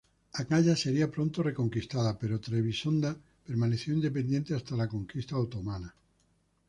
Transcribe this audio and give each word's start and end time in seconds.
Acaya 0.41 0.75
sería 0.83 1.11
pronto 1.15 1.43
reconquistada, 1.43 2.17
pero 2.17 2.39
Trebisonda 2.39 3.15
permaneció 3.45 3.93
independiente 3.93 4.55
hasta 4.55 4.75
la 4.75 4.87
conquista 4.87 5.37
otomana. 5.37 5.93